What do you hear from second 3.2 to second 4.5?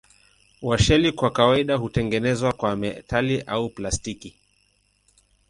au plastiki.